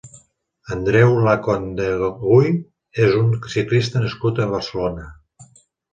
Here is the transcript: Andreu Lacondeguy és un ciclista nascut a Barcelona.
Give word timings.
Andreu 0.75 1.11
Lacondeguy 1.27 2.49
és 3.07 3.15
un 3.21 3.29
ciclista 3.57 4.03
nascut 4.07 4.43
a 4.43 4.49
Barcelona. 4.55 5.05